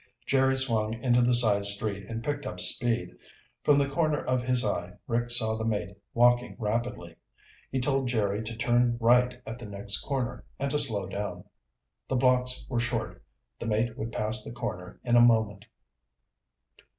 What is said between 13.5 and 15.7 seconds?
the mate would pass the corner in a moment.